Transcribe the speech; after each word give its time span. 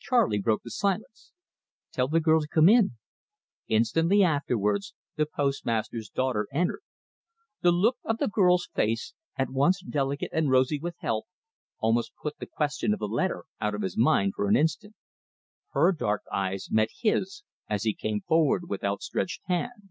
Charley 0.00 0.40
broke 0.40 0.62
the 0.64 0.72
silence. 0.72 1.30
"Tell 1.92 2.08
the 2.08 2.18
girl 2.18 2.40
to 2.40 2.48
come 2.48 2.68
in." 2.68 2.96
Instantly 3.68 4.24
afterwards 4.24 4.92
the 5.14 5.24
postmaster's 5.24 6.08
daughter 6.10 6.48
entered. 6.52 6.82
The 7.62 7.70
look 7.70 7.96
of 8.02 8.18
the 8.18 8.26
girl's 8.26 8.68
face, 8.74 9.14
at 9.36 9.50
once 9.50 9.80
delicate 9.80 10.30
and 10.32 10.50
rosy 10.50 10.80
with 10.80 10.96
health, 10.98 11.26
almost 11.78 12.10
put 12.20 12.38
the 12.40 12.46
question 12.46 12.92
of 12.92 12.98
the 12.98 13.06
letter 13.06 13.44
out 13.60 13.76
of 13.76 13.82
his 13.82 13.96
mind 13.96 14.32
for 14.34 14.48
an 14.48 14.56
instant. 14.56 14.96
Her 15.70 15.92
dark 15.92 16.22
eyes 16.32 16.72
met 16.72 16.88
his 17.02 17.44
as 17.68 17.84
he 17.84 17.94
came 17.94 18.22
forward 18.22 18.62
with 18.68 18.82
outstretched 18.82 19.42
hand. 19.44 19.90